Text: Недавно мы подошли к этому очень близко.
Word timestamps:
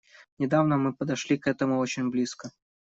Недавно 0.39 0.77
мы 0.77 0.93
подошли 0.95 1.37
к 1.37 1.45
этому 1.45 1.77
очень 1.77 2.09
близко. 2.09 2.49